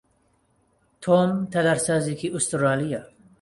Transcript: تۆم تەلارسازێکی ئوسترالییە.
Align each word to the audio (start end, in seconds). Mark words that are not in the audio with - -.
تۆم 1.01 1.29
تەلارسازێکی 1.53 2.31
ئوسترالییە. 2.33 3.01